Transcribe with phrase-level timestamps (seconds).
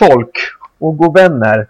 [0.00, 0.30] Gott folk
[0.78, 1.66] och god vänner.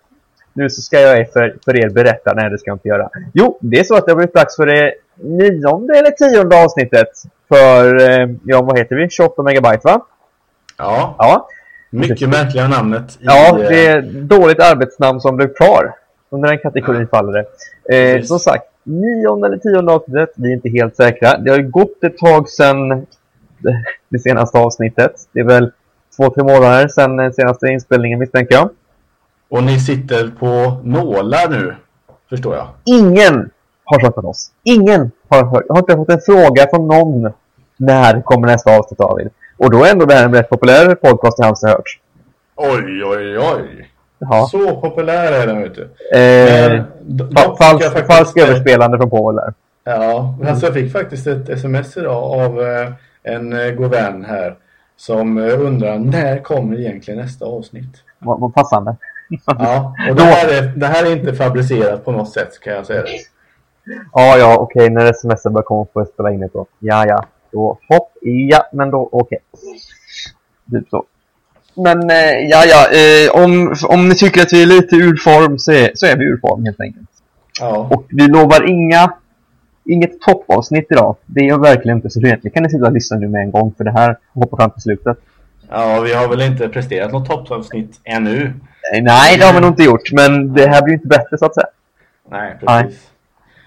[0.53, 2.33] Nu så ska jag för, för er berätta.
[2.35, 3.09] Nej, det ska jag inte göra.
[3.35, 7.09] Jo, det är så att det har blivit dags för det nionde eller tionde avsnittet.
[7.49, 9.09] För, eh, ja vad heter vi?
[9.11, 10.01] 28 megabyte va?
[10.79, 11.49] Ja, Ja.
[11.91, 13.11] mycket märkliga namnet.
[13.13, 15.95] i, Ja, eh, det är dåligt arbetsnamn som blev kvar.
[16.31, 17.39] Under den kategorin faller det.
[17.97, 18.29] Eh, Precis.
[18.29, 20.33] som sagt, nionde eller tionde avsnittet.
[20.37, 21.39] Vi är inte helt säkra.
[21.39, 23.07] Det har ju gått ett tag sedan
[24.09, 25.13] det senaste avsnittet.
[25.33, 25.73] Det är väl
[26.19, 28.69] två, tre månader sedan den senaste inspelningen misstänker jag.
[29.51, 31.75] Och ni sitter på nålar nu,
[32.31, 32.67] förstår jag.
[32.85, 33.51] Ingen
[33.85, 34.51] har träffat oss.
[34.63, 35.65] Ingen har hört.
[35.69, 37.33] Jag har inte fått en fråga från någon.
[37.77, 39.29] När kommer nästa avsnitt David?
[39.57, 41.99] Och då är ändå det här en rätt populär podcast i hans hört.
[42.57, 43.91] Oj, oj, oj.
[44.19, 44.47] Ja.
[44.51, 45.83] Så populär är den, vet du.
[46.19, 49.55] Eh, fa- falsk, faktiskt- falsk överspelande från Povel där.
[49.85, 52.89] Ja, alltså jag fick faktiskt ett sms idag av eh,
[53.23, 54.57] en eh, god vän här
[54.99, 58.03] som eh, undrar när kommer egentligen nästa avsnitt?
[58.19, 58.97] Vad, vad passande.
[59.47, 62.87] Ja, och det här, är, det här är inte fabricerat på något sätt kan jag
[62.87, 63.09] säga det.
[64.13, 64.91] Ja, ja, okej.
[64.91, 66.67] När sms börjar komma får jag spela in det då.
[66.79, 67.25] Ja, ja.
[67.53, 68.13] Då, hopp.
[68.23, 69.39] Ja, men då, okej.
[70.71, 71.05] Typ så.
[71.75, 72.87] Men, eh, ja, ja.
[72.91, 76.17] Eh, om, om ni tycker att vi är lite ur form så är, så är
[76.17, 77.09] vi ur form helt enkelt.
[77.61, 79.13] Ja, Och vi lovar inga,
[79.89, 81.17] inget toppavsnitt idag.
[81.27, 83.75] Det är verkligen inte så egentligen kan ni sitta och lyssna nu med en gång
[83.77, 85.19] för det här hoppar fram till slutet.
[85.71, 88.53] ja vi har väl inte presterat något toppavsnitt ännu.
[89.03, 90.13] Nej, det har vi nog inte gjort.
[90.13, 91.67] Men det här blir ju inte bättre så att säga.
[92.31, 93.11] Nej, precis.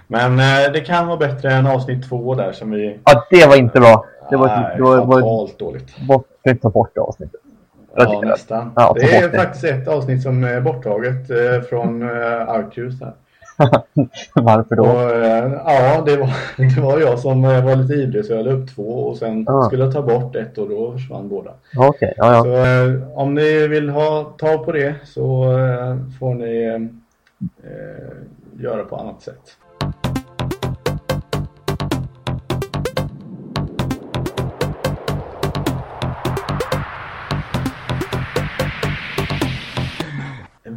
[0.07, 2.99] Men eh, det kan vara bättre än avsnitt två där som vi...
[3.03, 4.05] Ja, det var inte bra.
[4.29, 5.97] Det var, Nej, det var, fatalt dåligt.
[6.07, 6.27] bort,
[6.61, 7.41] ta bort det avsnittet.
[7.95, 8.71] Ja, nästan.
[8.75, 9.37] Ja, det är det.
[9.37, 13.13] faktiskt ett avsnitt som är borttaget eh, från eh, Arcus här.
[14.33, 14.83] Varför då?
[14.83, 16.29] Och, eh, ja, det var,
[16.75, 19.45] det var jag som eh, var lite ivrig så jag la upp två och sen
[19.49, 19.65] Ah.
[19.65, 21.51] skulle jag ta bort ett och då försvann båda.
[21.77, 22.43] Okej, ja, ja.
[22.43, 25.43] Så eh, om ni vill ha tag på det så
[26.19, 26.65] får ni
[27.63, 29.57] eh, göra på annat sätt.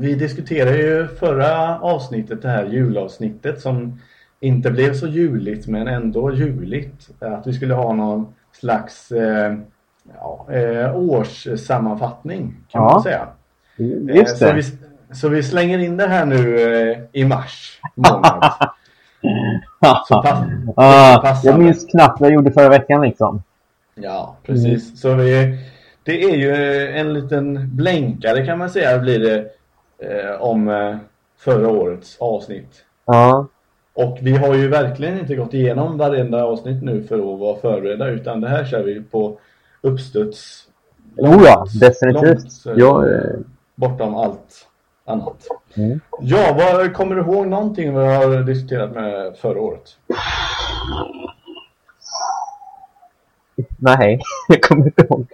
[0.04, 4.00] Vi diskuterade ju förra avsnittet, det här julavsnittet som
[4.40, 7.08] inte blev så juligt men ändå juligt.
[7.20, 9.54] Att vi skulle ha någon slags eh,
[10.20, 12.90] ja, eh, årssammanfattning kan Ja.
[12.92, 13.26] man säga.
[13.76, 14.52] Just Eh, Så det.
[14.52, 14.62] vi,
[15.14, 16.58] så vi slänger in det här nu
[16.90, 18.52] eh, i mars månad.
[20.08, 20.38] Så pass,
[20.76, 23.42] ah, jag minns knappt vad jag gjorde förra veckan liksom.
[23.94, 25.00] Ja, precis.
[25.00, 25.58] Så vi,
[26.02, 26.54] det är ju
[26.88, 29.46] en liten blänkare kan man säga blir det
[29.98, 30.96] eh, om eh,
[31.38, 32.84] förra årets avsnitt.
[33.06, 33.46] Ja,
[33.94, 38.08] Och vi har ju verkligen inte gått igenom varenda avsnitt nu för att vara förberedda
[38.08, 39.38] utan det här kör vi på
[39.80, 40.68] uppstuds.
[41.16, 42.24] oh, ja definitivt.
[42.24, 43.20] långt, eh, Jag, eh,
[43.74, 44.68] Bortom allt
[45.04, 45.46] annat.
[45.76, 46.00] mm.
[46.20, 49.96] Ja, vad, kommer du ihåg någonting vi har diskuterat med förra året?
[53.78, 55.26] Nej, jag kommer inte ihåg.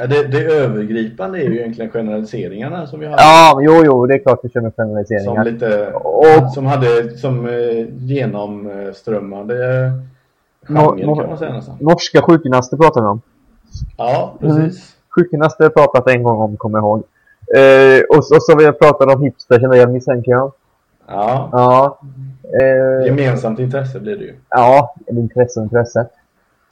[0.00, 3.22] Ja, det, det övergripande är ju egentligen generaliseringarna som vi hade.
[3.22, 5.44] Ja, jo, jo, det är klart vi kör med Som generaliseringar.
[5.44, 9.54] lite, Och- som hade som eh, genomströmmande
[10.66, 11.76] genre kan man säga nästan.
[11.80, 13.20] Norska sjukgymnaster pratar vi om.
[13.96, 14.56] Ja, Mm.
[14.56, 14.96] precis.
[15.16, 17.02] Sjukgymnaster har pratat en gång om, kommer jag ihåg.
[17.56, 20.52] Eh, och, så- och så har vi pratat om hipster, känner jag misstänker jag.
[21.08, 21.98] Ja, Ja.
[22.62, 24.34] Eh, gemensamt intresse blir det ju.
[24.50, 26.06] ja, intresse och intresse.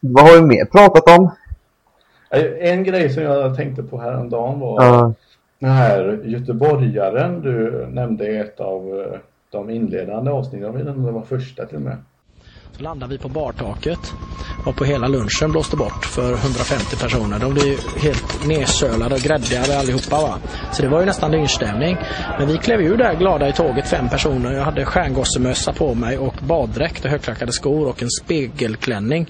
[0.01, 1.31] Vad har vi mer pratat om?
[2.31, 5.15] Eh, En grej som jag tänkte på häromdagen var Ja.
[5.59, 9.19] den här göteborgaren du nämnde i ett av eh,
[9.51, 10.67] de inledande avsnitten.
[10.67, 11.97] Jag vet inte om det var första till och med.
[12.81, 14.15] Landade vi på bartaket
[14.67, 17.39] och på hela lunchen blåste bort för 150 personer.
[17.39, 20.39] De blev ju helt nedsölade och gräddigare allihopa va.
[20.73, 21.97] Så det var ju nästan lynchstämning.
[22.39, 24.53] Men vi klev ur där glada i tåget, fem personer.
[24.53, 29.27] Jag hade stjärngossemössa på mig och baddräkt och högklackade skor och en spegelklänning.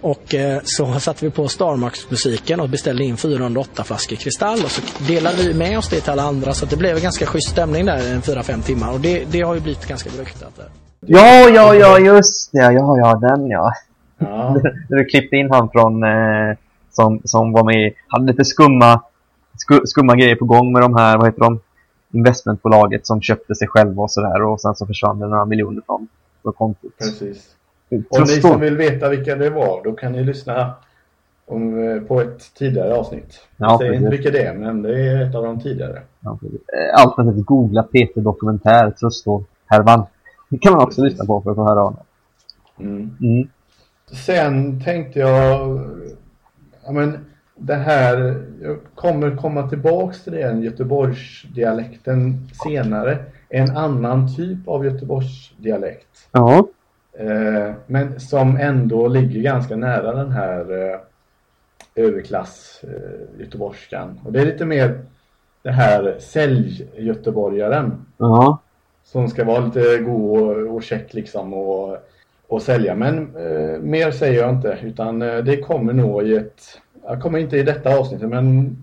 [0.00, 4.82] Och eh, så satte vi på Starmax-musiken och beställde in 408 flaskor kristall och så
[4.98, 7.86] delade vi med oss det till alla andra så det blev en ganska schysst stämning
[7.86, 10.56] där i 4-5 timmar och det, det har ju blivit ganska beryktat.
[10.56, 10.79] Där.
[11.00, 12.58] Ja, ja, ja, just det.
[12.58, 13.72] Ja, ja, den ja.
[14.18, 14.56] Ja,
[14.88, 16.56] du klippte in han från eh,
[16.90, 19.02] som, som var med hade lite skumma
[19.58, 21.60] sku, skumma grejer på gång med de här, vad heter de?
[22.12, 26.08] Investmentbolaget som köpte sig själva och sådär och sen så försvann det några miljoner från
[26.42, 26.98] så konstigt.
[26.98, 27.46] Precis.
[28.10, 30.74] Och ni som vill veta vilka det var, då kan ni lyssna
[31.46, 33.40] om, eh, på ett tidigare avsnitt.
[33.56, 36.02] Jag Ja, säger inte vilka det är, men det är ett av de tidigare.
[36.20, 36.38] Ja.
[36.52, 40.06] Eh, Alternativt googla Peter Dokumentär, Tröstor, härvan.
[40.50, 41.12] Det kan man också Precis.
[41.12, 42.84] lyssna på för att få höra om det.
[42.84, 43.16] Mm.
[43.20, 43.48] Mm.
[44.26, 45.80] Sen tänkte jag,
[46.84, 47.26] ja men
[47.56, 53.18] det här, jag kommer komma tillbaks till den Göteborgsdialekten senare.
[53.48, 56.28] En annan typ av Göteborgsdialekt.
[56.32, 56.68] Ja.
[57.18, 61.00] Eh, men som ändå ligger ganska nära den här eh,
[61.94, 64.20] överklass eh, göteborgskan.
[64.24, 65.00] Och det är lite mer
[65.62, 68.58] det här sälj-göteborgaren Ja.
[69.04, 71.98] Som ska vara lite god och, och check liksom och,
[72.46, 72.94] och sälja.
[72.94, 77.38] Men eh, mer säger jag inte utan eh, det kommer nog i ett, jag kommer
[77.38, 78.76] inte i detta avsnittet men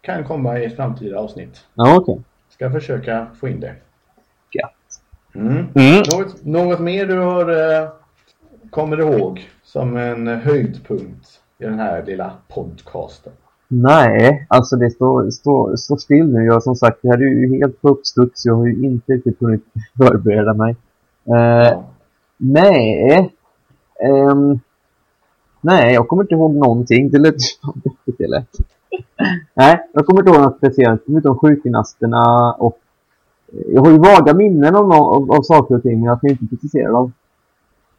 [0.00, 1.66] kan komma i ett framtida avsnitt.
[1.74, 2.20] Ja, okej.
[2.48, 3.74] Ska försöka få in det.
[4.52, 5.02] Gött.
[5.34, 5.66] Mm.
[5.74, 6.02] Mm.
[6.12, 7.88] Något, något mer du har eh,
[8.70, 13.32] kommer ihåg som en höjdpunkt i den här lilla podcasten?
[13.68, 16.44] Nej, alltså det står, står, står still nu.
[16.44, 18.44] Jag som sagt, det här är ju helt på uppstuds.
[18.44, 19.64] Jag har ju inte riktigt hunnit
[19.96, 20.76] förbereda mig.
[21.26, 21.78] Eh.
[22.36, 23.30] Nej.
[24.04, 24.60] Ehm,
[25.60, 27.10] nej, jag kommer inte ihåg någonting.
[27.10, 27.34] Det lät
[28.18, 28.56] det lätt.
[29.54, 31.02] nej, jag kommer inte ihåg något speciellt.
[31.06, 32.78] Förutom sjukgymnasterna och...
[33.66, 36.32] Jag har ju vaga minnen av, av, av saker och ting, men jag kan ju
[36.40, 37.12] inte precisera dem.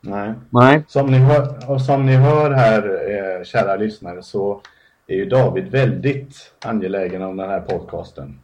[0.02, 0.34] Nej.
[0.50, 0.84] Nej.
[0.88, 4.62] Som ni hör, och som ni hör här, eh, kära lyssnare, så
[5.10, 8.40] är ju David väldigt angelägen om den här podcasten.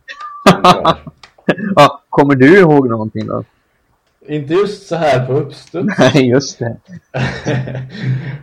[1.76, 3.44] Ja, kommer du ihåg någonting då?
[4.28, 6.00] Inte just så här på uppstuds.
[6.00, 6.78] Nej, just det.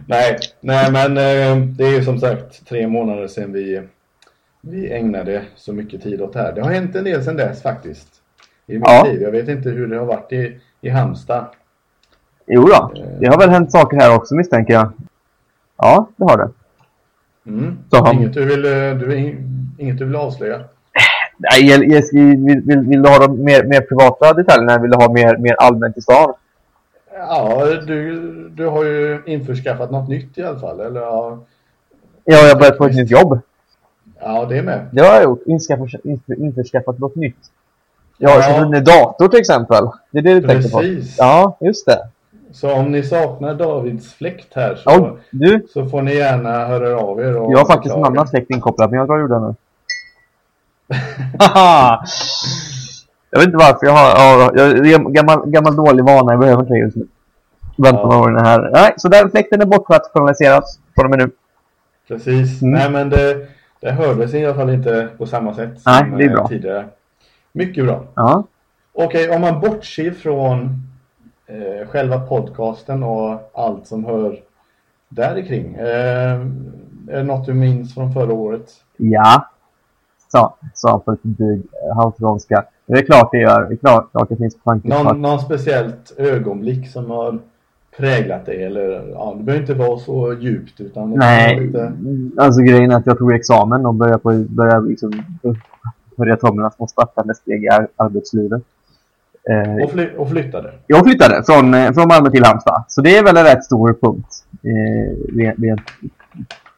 [0.07, 3.83] nej, nej, men eh, det är ju som sagt tre månader sedan vi,
[4.61, 6.53] vi ägnade så mycket tid åt det här.
[6.53, 8.09] Det har hänt en del sedan dess faktiskt.
[8.67, 9.05] I mitt Ja.
[9.05, 9.23] liv.
[9.23, 11.47] Jag vet inte hur det har varit i, i Halmstad.
[12.47, 14.93] Jo då, det har väl hänt saker här också misstänker jag.
[15.77, 16.51] Ja, det har det.
[17.47, 17.79] Mm.
[17.93, 19.17] Han- Inget, du vill, eh, du,
[19.79, 20.61] inget du vill avslöja?
[21.39, 21.79] Nej,
[22.13, 25.55] vill, vill, vill du ha de mer, mer privata detaljerna vill du ha mer, mer
[25.59, 26.33] allmänt i stan?
[27.19, 28.21] Ja, du,
[28.55, 30.81] du har ju införskaffat något nytt i alla fall.
[30.81, 31.39] Eller, ja,
[32.25, 33.41] Ja, jag har börjat på ett nytt jobb.
[34.21, 34.87] ja, det är med.
[34.93, 35.43] Det har jag gjort.
[35.47, 37.37] Införskaffat, inför, införskaffat något nytt.
[38.19, 38.43] Jag har Ja.
[38.43, 39.85] köpt en dator till exempel.
[40.11, 40.79] Det är det du tänker på?
[40.79, 41.17] Precis.
[41.19, 41.99] Ja, just det.
[42.53, 46.99] Så om ni saknar Davids fläkt här så, Ja, du, så får ni gärna höra
[47.01, 47.37] av er.
[47.37, 49.55] Och jag har faktiskt en annan släkt inkopplad, men jag drar ur den nu.
[53.31, 54.09] Jag vet inte varför jag har...
[54.09, 57.07] Ja, jag, en gammal, gammal dålig vana, jag behöver inte det just nu.
[57.77, 58.05] Vänta Ja.
[58.07, 58.71] några år den här.
[58.73, 60.65] Nej, så den fläkten är bortrationaliserad
[60.95, 61.31] från och med nu.
[62.09, 62.63] Precis.
[62.63, 62.75] Mm.
[62.79, 63.47] Nej, men det,
[63.81, 66.49] det hördes i alla fall inte på samma sätt Nej, som det är eh, bra.
[66.49, 66.85] tidigare.
[67.53, 68.05] Mycket bra.
[68.15, 68.45] Ja.
[68.95, 70.83] Okej, om man bortser från
[71.53, 74.41] eh, själva podcasten och allt som hör
[75.09, 75.75] där kring.
[75.75, 76.41] Eh,
[77.09, 78.71] är det något du minns från förra året?
[78.97, 79.49] Ja.
[80.29, 82.65] Sa, sa på dryg eh, halvskånska.
[82.87, 83.69] Det är klart det gör.
[83.69, 84.89] Det är klart, klart det finns tankar.
[84.89, 87.39] Någon, någon speciellt ögonblick som har
[87.97, 88.65] präglat dig?
[88.65, 91.93] Eller, ja, det behöver inte vara så djupt utan Nej, lite...
[92.37, 95.13] alltså grejen är att jag tog examen och började, på, började liksom
[96.17, 98.63] började ta mina små startande steg i ar- arbetslivet.
[99.51, 100.73] Eh, Och, fly, och flyttade.
[100.87, 103.99] jag flyttade från, eh, från Malmö till Halmstad, så det är väl en rätt stor
[104.03, 104.29] punkt.
[104.63, 105.81] Eh, rent, rent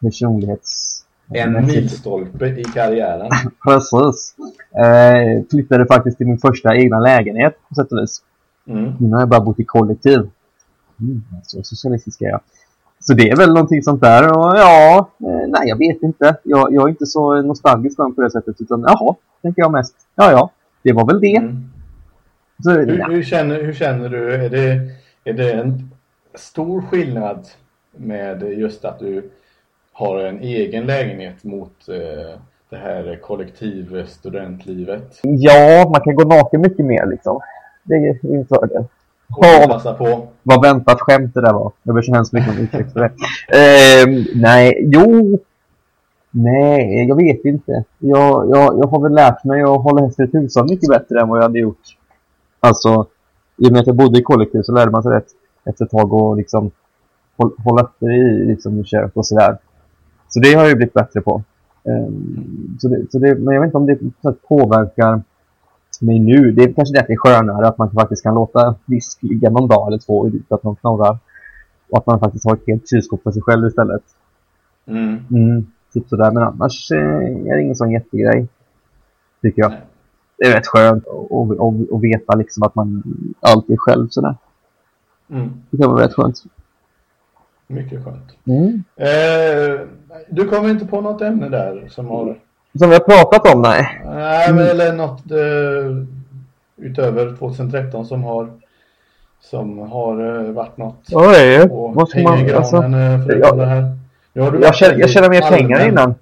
[0.00, 1.00] personlighets...
[1.34, 3.30] En milstolpe i karriären.
[3.64, 4.34] Precis.
[4.84, 8.22] Eh, flyttade faktiskt till min första egna lägenhet på sätt och vis.
[8.68, 8.92] Mm.
[9.00, 10.18] Nu har jag bara bott i kollektiv.
[11.00, 12.40] Mm, så socialistisk är jag.
[13.00, 14.38] Så det är väl någonting sånt där.
[14.38, 16.36] Och ja, eh, nej jag vet inte.
[16.42, 18.60] Jag, jag är inte så nostalgisk på det sättet.
[18.60, 19.94] Utan jaha, tänker jag mest.
[20.16, 20.50] Ja, ja,
[20.82, 21.36] det var väl det.
[21.36, 21.70] Mm.
[22.62, 23.06] Så, Hur, ja.
[23.06, 24.34] hur, känner, hur känner du?
[24.34, 24.80] Är det,
[25.24, 25.90] är det en
[26.34, 27.48] stor skillnad
[27.96, 29.30] med just att du
[29.92, 35.20] har en egen lägenhet mot eh, det här kollektiv studentlivet?
[35.22, 37.40] ja, man kan gå naken mycket mer liksom.
[37.82, 38.84] Det är ju en fördel.
[39.68, 40.28] Passa på?
[40.42, 41.72] Vad väntat skämt det där var.
[41.82, 43.10] Jag ber så hemskt mycket om ursäkt för det.
[43.48, 45.38] Eh, nej, jo.
[46.30, 47.84] Nej, jag vet inte.
[47.98, 51.38] Jag, jag, jag har väl lärt mig att hålla efter hushåll mycket bättre än vad
[51.38, 51.82] jag hade gjort.
[52.64, 53.06] Alltså,
[53.56, 55.26] i och med att jag bodde i kollektiv så lärde man sig rätt
[55.64, 56.70] efter ett tag att liksom
[57.36, 59.58] håll, hålla efter i liksom, kök och sådär.
[60.28, 61.42] Så det har jag ju blivit bättre på.
[61.84, 65.22] Ehm, så det, så det, men jag vet inte om det påverkar
[66.00, 66.52] mig nu.
[66.52, 69.50] Det är kanske det att det är skönare att man faktiskt kan låta disk ligga
[69.50, 71.18] någon dag eller två utan att någon knorrar.
[71.90, 74.02] Och att man faktiskt har ett helt kylskåp för sig själv istället.
[74.86, 75.18] Mm.
[75.30, 76.30] Mm, typ sådär.
[76.30, 76.98] Men annars eh,
[77.48, 78.48] är det ingen sån jättegrej.
[79.42, 79.70] Tycker jag.
[79.70, 79.80] Nej.
[80.38, 83.02] Det är rätt skönt att- att att- veta liksom att man
[83.40, 84.34] alltid är själv sådär.
[85.30, 85.50] Mm.
[85.70, 86.42] Det kan vara rätt skönt.
[87.66, 88.36] Mycket skönt.
[88.46, 88.84] Mm.
[88.96, 89.80] Eh,
[90.28, 92.38] du kommer inte på något ämne där som har...
[92.78, 94.02] Som vi har pratat om, nej.
[94.04, 96.06] Nej, men eller något eh,
[96.86, 98.48] utöver 2013 som har
[99.40, 102.54] som har eh, varit något Oj, vad ska man...
[102.54, 103.96] Alltså, eh, jag- det här.
[104.32, 106.14] Nu har du jag, tjänar, jag tjänar mer pengar innan.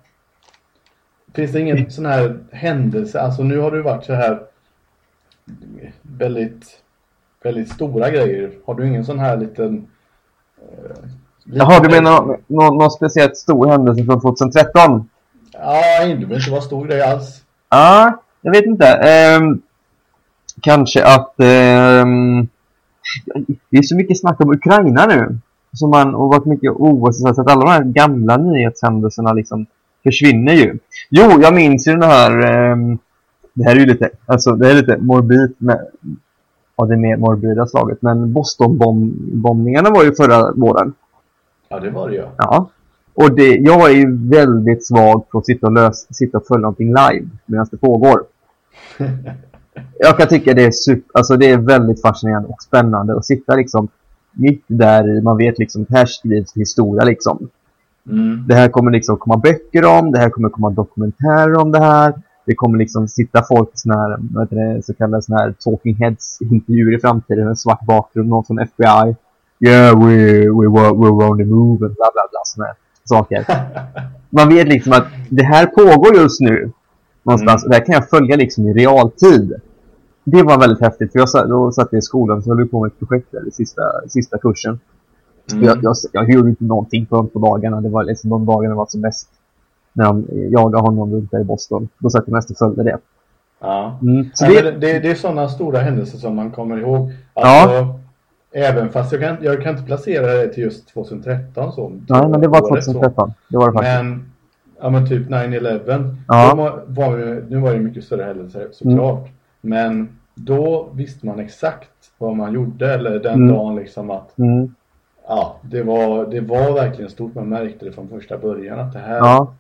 [1.35, 4.41] Finns det ingen sån här händelse, alltså nu har du varit så här
[6.03, 6.81] väldigt,
[7.43, 8.53] väldigt stora grejer.
[8.67, 9.87] Har du ingen sån här liten...
[10.59, 10.97] Eh,
[11.45, 15.09] liten Jaha, du menar någon, någon, någon speciellt stor händelse från 2013?
[15.53, 17.43] Ja, det behöver inte vara stor grej alls.
[17.71, 18.87] Ja, jag vet inte.
[18.87, 19.63] Ehm,
[20.63, 21.41] kanske att...
[21.41, 22.49] ehm,
[23.71, 25.39] det är så mycket snack om Ukraina nu.
[25.75, 29.67] Som man, och varit mycket OS så att alla de här gamla nyhetshändelserna liksom
[30.03, 30.79] försvinner ju.
[31.11, 32.41] Jo, jag minns ju den här...
[32.41, 32.99] ehm,
[33.55, 35.87] det här är ju lite, alltså det är lite morbid med,
[36.77, 38.03] av det mer morbida slaget.
[38.03, 40.93] Men Boston-bombningarna var ju förra våren.
[41.69, 42.25] Ja, det var det ju.
[42.39, 42.71] Ja.
[43.15, 46.61] Och det, jag är ju väldigt svag för att sitta och, lös, sitta och följa
[46.61, 48.23] någonting live medan det pågår.
[49.99, 53.57] jag kan tycka det är super, alltså det är väldigt fascinerande och spännande att sitta
[53.57, 53.89] liksom
[54.33, 57.49] mitt där i, man vet liksom, här skrivs historia liksom.
[58.11, 58.45] Mm.
[58.49, 62.15] Det här kommer liksom komma böcker om, det här kommer komma dokumentärer om det här.
[62.47, 65.55] Det kommer liksom sitta folk i såna här, vad heter det, så kallade såna här
[65.65, 69.17] talking heads intervjuer i framtiden, en svart bakgrund, någon från FBI.
[69.61, 73.45] Yeah, we, we, were, we were on the move bla bla bla såna här saker.
[74.31, 76.73] Man vet liksom att det här pågår just nu.
[77.23, 77.63] Någonstans.
[77.63, 77.67] Mm.
[77.67, 79.53] Och det här kan jag följa liksom i realtid.
[80.25, 81.13] Det var väldigt häftigt.
[81.13, 83.49] För jag satt, då satt jag i skolan så höll på med ett projekt där
[83.49, 84.81] i sista, sista kursen.
[85.53, 85.65] Mm.
[85.65, 87.81] Jag, jag, jag gjorde inte någonting på de två dagarna.
[87.81, 89.29] Det var liksom de dagarna var som bäst.
[89.93, 91.89] När de jagade honom runt där i Boston.
[91.99, 92.99] Då satt jag mest och följde det.
[93.61, 93.99] Ja.
[94.03, 94.27] Mm.
[94.35, 97.13] Så Nej, det, det, det är sådana stora händelser som man kommer ihåg.
[97.35, 97.43] Ja.
[97.63, 97.99] Alltså,
[98.55, 101.93] Även fast jag kan, jag kan inte placera det till just 2013 så.
[102.09, 102.93] nej, men det var året så.
[102.93, 103.33] 2013.
[103.49, 103.95] Det var det faktiskt.
[104.03, 104.31] Men,
[104.81, 106.17] ja men typ 9-11.
[106.29, 106.55] Ja.
[106.57, 109.29] Var, var, ju- nu var det mycket större händelser såklart.
[109.61, 113.49] Men då visste man exakt vad man gjorde eller den Mm.
[113.55, 114.75] dagen liksom att Mm.
[115.37, 117.35] Ja, det var, det var verkligen stort.
[117.35, 119.55] Man märkte det från första början att det här, Ja.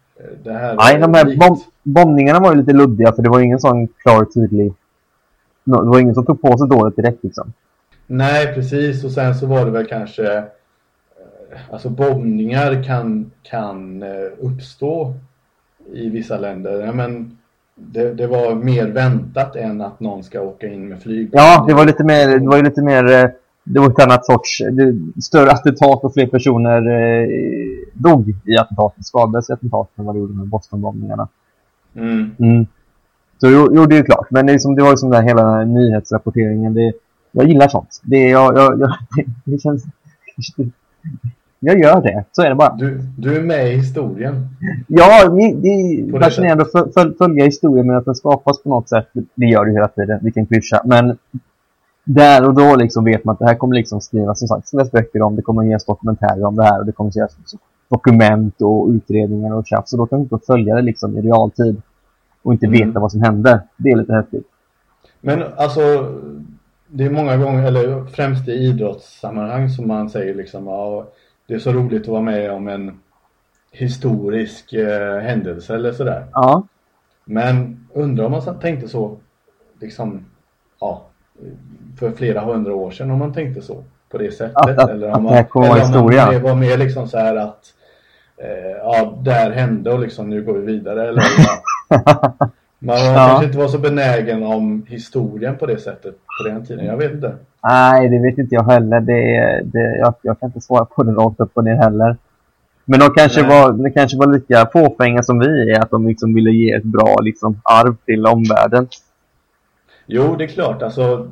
[0.44, 1.40] det här Nej, de här likt.
[1.40, 4.72] bom bombningarna var ju lite luddiga för det var ingen sån klar tydlig...
[5.64, 7.52] Det var ingen som tog på sig dåligt direkt liksom.
[8.06, 9.04] Nej, precis.
[9.04, 10.42] Och sen så var det väl kanske eh,
[11.70, 14.08] Alltså bombningar kan, kan eh,
[14.40, 15.14] uppstå
[15.92, 16.80] i vissa länder.
[16.86, 17.38] Ja, men
[17.74, 21.28] det, det var mer väntat än att någon ska åka in med flyg.
[21.32, 22.38] Ja, det var lite mer...
[22.38, 23.32] Det var ju lite mer...
[23.64, 24.58] Det var ett annat sorts...
[24.72, 27.28] Det, större attentat och fler personer eh,
[27.94, 29.06] dog i attentatet.
[29.06, 31.28] Skadades i attentatet än vad det gjorde med Boston-bombningarna.
[31.94, 32.30] Mm.
[32.38, 32.66] Mm.
[33.40, 34.26] Så jo, jo, det är ju klart.
[34.30, 36.74] Men det, är som, det var ju som den här hela nyhetsrapporteringen.
[36.74, 36.92] Det,
[37.32, 38.00] jag gillar sånt.
[38.02, 38.92] Det, jag, jag, jag,
[39.44, 39.84] det känns...
[41.64, 42.24] Jag gör det.
[42.32, 42.76] Så är det bara.
[42.76, 44.48] Du, du är med i historien.
[44.86, 48.62] Ja, det, det är det fascinerande att föl- föl- följa historien men att den skapas
[48.62, 49.08] på något sätt.
[49.34, 50.18] Det gör det hela tiden.
[50.22, 50.82] Vilken klyscha.
[50.84, 51.18] Men
[52.04, 54.90] där och då liksom vet man att det här kommer liksom skrivas som sagt, skrivas
[54.90, 55.36] böcker om.
[55.36, 59.66] Det kommer ges dokumentärer om det här och det kommer liksom dokument och utredningar och
[59.66, 59.90] tjafs.
[59.90, 61.82] Så då kan vi inte följa det liksom i realtid
[62.42, 62.86] och inte Mm.
[62.86, 63.62] veta vad som hände.
[63.76, 64.46] Det är lite häftigt.
[65.20, 65.80] Men alltså
[66.94, 71.06] Det är många gånger, eller främst i idrottssammanhang som man säger liksom ja,
[71.46, 73.00] Det är så roligt att vara med om en
[73.70, 76.26] historisk eh, händelse eller sådär.
[76.32, 76.66] Ja.
[77.24, 79.16] Men undrar om man tänkte så
[79.80, 80.24] liksom
[80.80, 81.02] ja,
[81.98, 84.56] för flera hundra år sedan om man tänkte så på det sättet.
[84.56, 87.08] Att- att- eller att om det man, kommer vara eller om man var mer liksom
[87.08, 87.60] så här att
[88.36, 91.08] eh, ja, det här hände och liksom nu går vi vidare.
[91.08, 91.22] Eller,
[92.78, 93.14] man Ja.
[93.14, 96.86] kanske inte var så benägen om historien på det sättet på den tiden.
[96.86, 97.34] Jag vet inte.
[97.64, 99.00] Nej, det vet inte jag heller.
[99.00, 102.16] Det, det, jag, jag kan inte svara på det rakt upp och ner heller.
[102.84, 103.50] Men de kanske, Nej.
[103.50, 105.80] var, de kanske var lika fåfänga som vi är.
[105.80, 108.88] Att de liksom ville ge ett bra liksom, arv till omvärlden.
[110.06, 110.82] Jo, det är klart.
[110.82, 111.30] Alltså,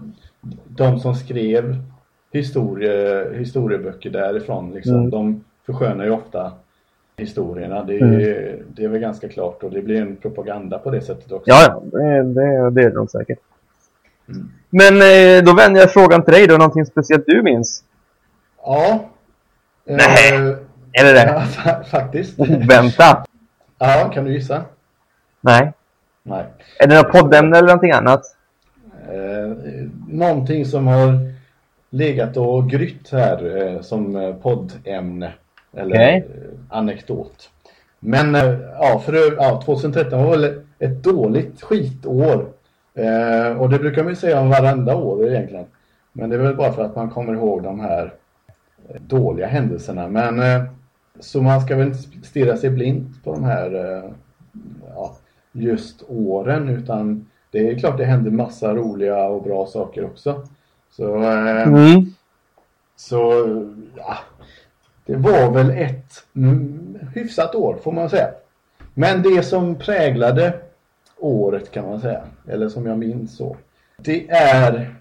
[0.68, 1.76] de som skrev
[2.32, 5.10] historie, historieböcker därifrån, liksom, Mm.
[5.10, 6.52] de förskönar ju ofta
[7.16, 7.84] historierna.
[7.84, 8.66] Det är, Mm.
[8.74, 11.50] det är väl ganska klart och det blir en propaganda på det sättet också.
[11.50, 11.82] Ja.
[11.84, 13.38] Det, det, det är nog säkert.
[14.28, 14.50] Mm.
[14.70, 16.56] Men eh, då vänder jag frågan till dig då.
[16.56, 17.84] Någonting speciellt du minns?
[18.62, 19.08] Ja.
[19.86, 20.32] Nej.
[20.34, 20.56] Eh,
[20.92, 21.24] Är det det?
[21.26, 22.38] ja, fa- faktiskt.
[22.68, 23.24] Vänta.
[23.78, 24.62] Ja, kan du gissa?
[25.40, 25.72] Nej.
[26.22, 26.44] Nej.
[26.78, 28.22] Är det något poddämne eller någonting annat?
[29.10, 29.56] Eh,
[30.08, 31.32] någonting som har
[31.90, 35.32] legat och grytt här eh, som eh, poddämne
[35.72, 36.22] eller eh,
[36.68, 37.50] anekdot.
[37.98, 42.48] Men eh, ja, för ja, 2013 var väl ett dåligt skitår.
[42.94, 45.66] Eh, och det brukar man ju säga om varenda år egentligen.
[46.12, 48.12] Men det är väl bara för att man kommer ihåg de här
[48.98, 50.08] dåliga händelserna.
[50.08, 50.62] Men eh,
[51.20, 54.10] så man ska väl inte stirra sig blint på de här eh,
[54.94, 55.16] ja,
[55.52, 60.46] just åren utan det är klart det händer massa roliga och bra saker också.
[60.90, 62.14] Så, eh, Mm.
[62.96, 63.20] så
[63.96, 64.18] ja,
[65.06, 68.28] det var väl ett mm, hyfsat år får man säga.
[68.94, 70.60] Men det som präglade
[71.18, 73.56] året kan man säga, eller som jag minns så,
[73.96, 74.94] det är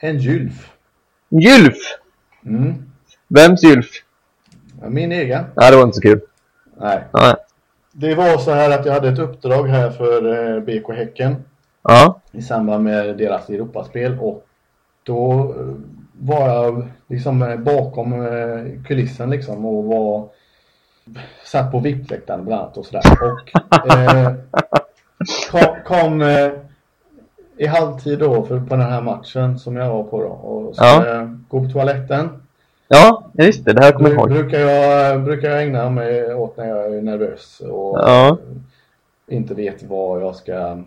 [0.00, 0.72] en gylf.
[1.28, 1.78] Gylf!
[2.46, 2.74] Mm.
[3.28, 3.90] Vems gylf?
[4.88, 5.44] Min egen.
[5.56, 6.20] Nej, det var inte så kul.
[6.76, 7.04] Nej.
[7.12, 7.34] Nej.
[7.98, 11.36] Det var så här att jag hade ett uppdrag här för eh, BK Häcken
[11.82, 12.20] Ja.
[12.32, 14.46] i samband med deras Europaspel och
[15.02, 15.74] då eh,
[16.20, 20.28] var jag liksom eh, bakom eh, kulissen liksom och var
[21.44, 24.32] satt på VIP-läktaren bland annat och sådär och eh,
[25.50, 26.50] kom, kom eh,
[27.56, 30.88] i halvtid då för, på den här matchen som jag var på då och skulle
[31.14, 31.28] Ja.
[31.48, 32.42] gå på toaletten
[32.88, 33.72] Ja, just det.
[33.72, 34.28] Det här kommer jag ihåg.
[34.30, 38.38] brukar jag, brukar jag ägna mig åt när jag är nervös och Ja.
[39.28, 40.78] inte vet vad jag ska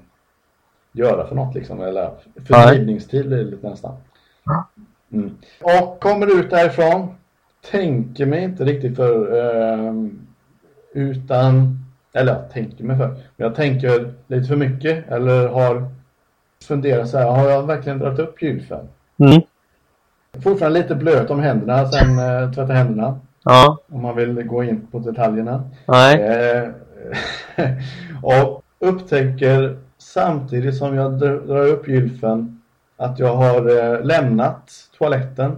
[0.92, 1.82] göra för något liksom.
[1.82, 2.12] Eller
[2.48, 3.96] fördrivningstid blir det lite nästan.
[5.14, 5.38] Mm.
[5.62, 7.08] Och kommer ut därifrån.
[7.72, 9.38] Tänker mig inte riktigt för.
[9.42, 10.20] ehm,
[10.94, 11.80] utan,
[12.14, 13.08] eller jag tänker mig för.
[13.08, 15.08] Men jag tänker lite för mycket.
[15.12, 15.86] Eller har
[16.64, 17.30] funderat så här.
[17.30, 18.88] Har jag verkligen dragit upp gylfen?
[19.20, 19.42] Mm.
[20.44, 23.20] Fortfarande lite blöt om händerna sen eh, tvätta händerna.
[23.44, 23.78] Ja.
[23.92, 25.64] Om man vill gå in på detaljerna.
[25.88, 26.22] Nej.
[26.22, 26.70] Eh,
[28.24, 32.62] och upptäcker samtidigt som jag dr- drar upp gylfen
[32.98, 35.52] att jag har eh, lämnat toaletten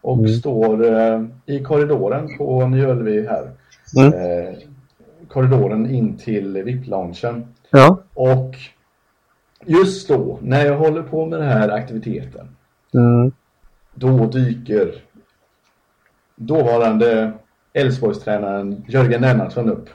[0.00, 0.28] och Mm.
[0.30, 3.50] står eh, i korridoren på Nyölvi här.
[3.96, 4.12] Mm.
[4.12, 4.54] Eh,
[5.28, 7.46] korridoren in till VIP-loungen.
[7.70, 7.98] Ja.
[8.14, 8.54] Och
[9.66, 12.48] just då, när jag håller på med den här aktiviteten,
[12.94, 13.32] Mm.
[14.00, 14.92] Då dyker
[16.36, 17.32] dåvarande
[17.72, 19.88] Elfsborgstränaren Jörgen Lennartsson upp.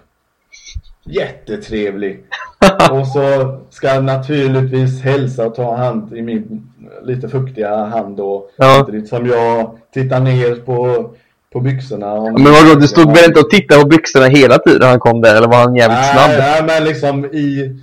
[1.04, 2.24] Jättetrevlig.
[2.92, 6.68] Och så ska jag naturligtvis hälsa och ta hand i min
[7.04, 8.50] lite fuktiga hand då.
[8.58, 8.88] Ja.
[9.10, 11.10] Som jag tittar ner på,
[11.54, 12.14] på byxorna.
[12.14, 15.22] och- Men vadå, du stod väl inte och tittade på byxorna hela tiden han kom
[15.22, 15.36] där?
[15.36, 16.40] Eller var han jävligt nej, snabb?
[16.40, 17.80] Nej, men liksom i...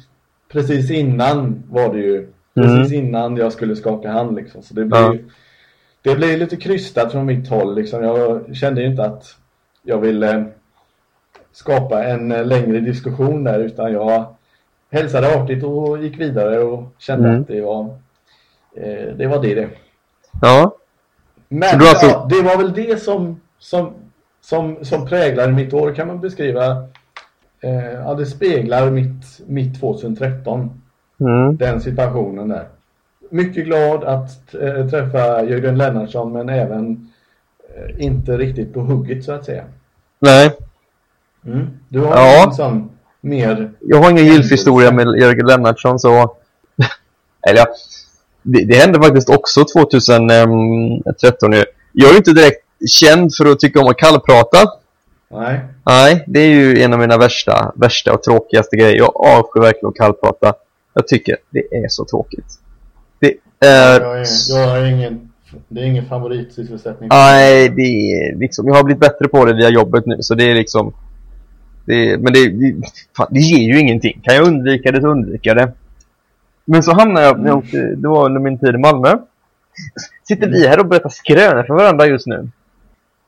[0.53, 2.29] Precis innan var det ju.
[2.55, 4.63] Precis innan jag skulle skaka hand liksom.
[4.63, 5.15] Så det blir, Ja.
[6.03, 8.03] Det blir lite krystat från mitt håll liksom.
[8.05, 9.37] Jag kände inte att
[9.83, 10.45] jag ville
[11.53, 14.35] skapa en eh, längre diskussion där utan jag
[14.91, 17.41] hälsade artigt och gick vidare och kände Mm.
[17.41, 17.85] att det var
[18.77, 19.69] eh, det var det det.
[20.43, 20.77] Ja.
[21.49, 23.93] Men du alltså- ja, det var väl det som, som,
[24.41, 26.87] som, som präglade mitt år kan man beskriva.
[27.61, 30.81] Eh, ja, det speglar mitt, mitt 2013.
[31.21, 31.57] Mm.
[31.57, 32.67] Den situationen där.
[33.33, 37.13] Mycket glad att eh, träffa Jörgen Lennartsson men även
[37.77, 39.65] eh, inte riktigt på hugget så att säga.
[40.19, 40.51] Nej.
[41.89, 42.45] Du har Ja.
[42.47, 42.91] en sån
[43.21, 43.73] mer...
[43.81, 46.09] Jag har ingen gylfhistoria med Jörgen Lennartsson så...
[47.49, 47.67] Eller ja.
[48.43, 51.65] Det, det hände faktiskt också 2013 ju.
[51.93, 52.65] Jag är ju inte direkt
[53.01, 54.59] känd för att tycka om att kallprata.
[55.31, 55.61] Nej.
[55.87, 58.97] Nej, det är ju en av mina värsta, värsta och tråkigaste grejer.
[58.97, 60.55] Jag avskyr verkligen att kallprata.
[60.95, 62.59] Jag tycker det är så tråkigt.
[63.23, 64.01] Det är...
[64.01, 65.29] Jag är, jag är ingen...
[65.69, 67.09] Det är ingen favoritsysselsättning.
[67.13, 68.67] Nej, det är liksom...
[68.69, 70.93] Jag har blivit bättre på det via jobbet nu, så det är liksom...
[71.85, 72.75] Det, men det, det,
[73.17, 74.21] fan, det ger ju ingenting.
[74.23, 75.73] Kan jag undvika det så undviker jag det.
[76.65, 77.47] Men så hamnade jag...
[77.47, 79.19] jag åkte, det var under min tid i Malmö.
[80.29, 82.49] Sitter vi här och berättar skrönor för varandra just nu?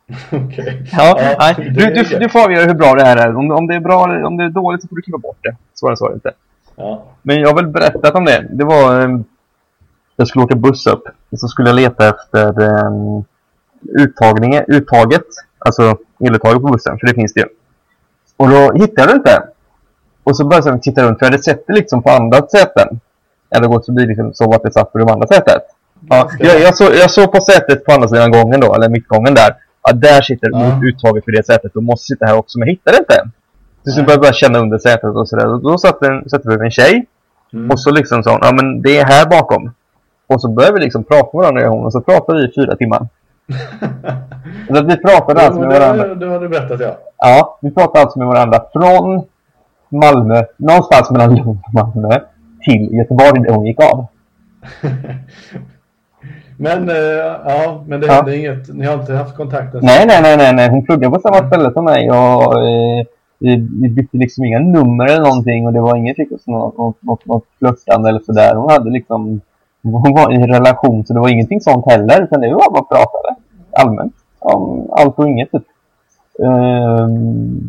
[0.32, 0.82] Okej.
[0.92, 3.36] Ja, Ja, nej, du, du, du får avgöra hur bra det här är.
[3.36, 5.38] Om, om det är bra eller om det är dåligt så får du klippa bort
[5.40, 5.56] det.
[5.74, 6.32] Svårare så är det inte.
[6.76, 7.04] Ja.
[7.22, 8.46] Men jag har väl berättat om det.
[8.50, 9.00] Det var...
[9.00, 9.20] eh,
[10.16, 11.02] jag skulle åka buss upp.
[11.30, 13.24] Och så skulle jag leta efter um,
[13.98, 15.24] uttagningen, uttaget.
[15.58, 17.46] Alltså eluttaget på bussen, för det finns det ju.
[18.36, 19.42] Och då hittade jag det inte.
[20.24, 23.00] Och så började jag titta runt, för jag hade sett det liksom på andra säten.
[23.48, 25.62] Jag hade gått förbi liksom, så vart det satt på de andra sätet.
[26.08, 29.34] Ja, jag, jag, såg, jag såg på sätet på andra sidan gången då, eller mittgången
[29.34, 29.56] där.
[29.82, 30.80] Ja, där sitter Ja.
[30.84, 31.72] uttaget för det sätet.
[31.74, 33.30] Du måste sitta här också, men jag hittade inte.
[33.90, 35.46] Så jag började bara känna under sätet och sådär.
[35.46, 37.06] Och då satt en, satt det en tjej.
[37.52, 37.70] Mm.
[37.70, 39.72] Och så liksom sa hon, ja men det är här bakom.
[40.26, 43.08] Och så började vi liksom prata med varandra och så pratade vi i fyra timmar.
[44.68, 46.14] Så vi pratade alltså med varandra.
[46.14, 46.96] det, har du berättat ja.
[47.18, 49.22] Ja, vi pratade alltså med varandra från
[49.88, 52.20] Malmö, någonstans mellan Lund och Malmö,
[52.64, 54.06] till Göteborg där hon gick av.
[56.56, 56.96] Men, eh,
[57.46, 58.32] ja, men det Ja.
[58.32, 58.74] inget.
[58.74, 59.80] Ni har inte haft kontakten?
[59.82, 60.70] Nej, nej, nej, nej, nej.
[60.70, 63.04] Hon pluggade på samma ställe som mig och eh,
[63.38, 65.96] vi, vi bytte liksom inga nummer eller någonting och det var
[66.32, 68.54] oss något, något, något, något flörtande eller sådär.
[68.54, 69.40] Hon hade liksom
[69.92, 73.34] hon var i relation så det var ingenting sånt heller utan det var bara pratade
[73.72, 75.62] allmänt om allt och inget typ.
[76.44, 77.60] Ehm,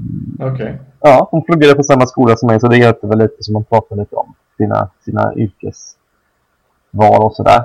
[0.42, 0.80] Okej.
[1.02, 3.64] ja, hon pluggade på samma skola som mig så det hjälpte väl lite så man
[3.64, 7.62] pratade lite om sina, sina yrkesval och sådär.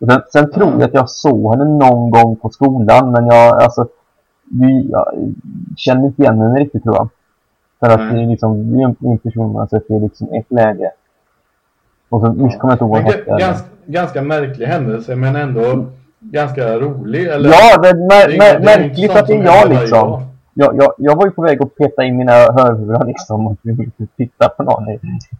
[0.00, 3.62] Och sen, sen tror jag att jag såg henne någon gång på skolan men jag,
[3.62, 3.86] alltså,
[4.60, 5.06] vi, jag
[5.76, 7.08] känner inte igen henne riktigt tror jag.
[7.80, 8.14] För att Nej.
[8.14, 10.90] det är liksom, det är en- person man har sett i liksom ett läge.
[12.08, 13.44] Och så visst kommer jag inte ihåg vad hon hette.
[13.86, 15.86] Ganska, märklig händelse men ändå
[16.20, 17.26] ganska rolig.
[17.26, 17.48] Eller?
[17.48, 20.22] Ja, det är mär, Det är- märkligt att det är jag liksom.
[20.56, 23.56] Jag, jag, jag var ju på väg att peta in mina hörlurar liksom och
[24.16, 24.98] titta på någon i,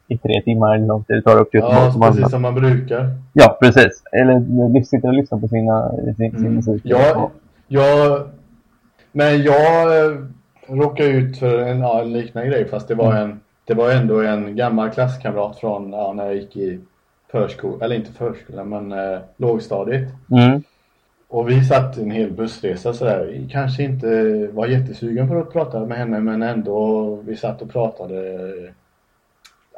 [0.09, 1.05] i tre timmar eller något.
[1.09, 2.31] Det tar upp till Ja, som precis annat.
[2.31, 3.09] som man brukar.
[3.33, 4.03] Ja, precis.
[4.13, 6.55] Eller sitter och lyssnar på sina, sin, sin Mm.
[6.55, 6.83] musik.
[6.85, 7.31] Jag,
[7.69, 8.21] jag,
[9.13, 10.13] men jag eh,
[10.69, 13.23] råkade ut för en, ja, en liknande grej fast det var, Mm.
[13.31, 16.81] en, det var ändå en gammal klasskamrat från ja, när jag gick i
[17.35, 20.09] förskolan, eller inte förskolan men eh, lågstadiet.
[20.31, 20.63] Mm.
[21.29, 23.29] Och vi satt en hel bussresa sådär.
[23.33, 27.71] Vi Kanske inte var jättesugen på att prata med henne men ändå vi satt och
[27.71, 28.17] pratade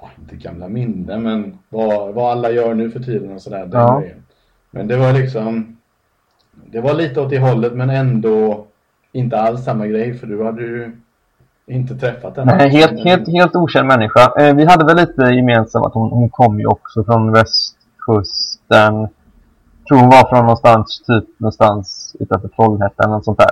[0.00, 3.68] ja, inte gamla minnen men vad, vad alla gör nu för tiden och sådär.
[3.72, 4.02] Ja.
[4.70, 5.76] Men det var liksom
[6.52, 8.66] Det var lite åt det hållet men ändå
[9.12, 10.92] inte alls samma grej för du hade ju
[11.66, 12.56] inte träffat henne.
[12.56, 14.32] Nej, helt, helt, helt okänd människa.
[14.40, 19.08] Eh, vi hade väl lite gemensamt att hon, hon kom ju också från västkusten.
[19.88, 23.50] Tror hon var från någonstans, typ någonstans utanför Trollhättan eller sånt där.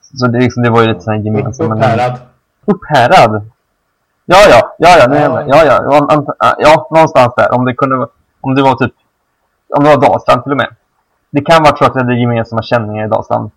[0.00, 2.18] Så det, liksom, det var ju lite sån här gemensamma Upphärad.
[2.64, 3.50] Upphärad?
[4.24, 5.64] Ja, ja, ja, ja, nu jag Ja.
[5.64, 5.82] Ja,
[6.38, 7.54] ja, ja, någonstans där.
[7.54, 8.06] Om det kunde
[8.40, 8.92] om det var typ,
[9.76, 10.74] om det var Dalsland till och med.
[11.30, 13.50] Det kan vara så att vi hade gemensamma känningar i Dalsland.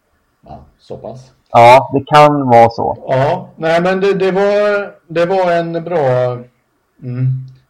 [0.48, 1.32] Ja, så pass.
[1.52, 2.98] Ja, det kan vara så.
[3.08, 6.38] Ja, nej men det, det, var, det var en bra...
[7.04, 7.28] Mm.